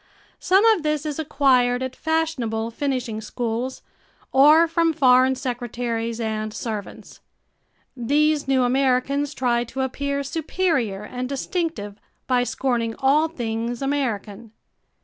[0.39, 3.83] Some of this is acquired at fashionable finishing schools
[4.31, 7.19] or from foreign secretaries and servants.
[7.95, 14.53] These new Americans try to appear superior and distinctive by scorning all things American.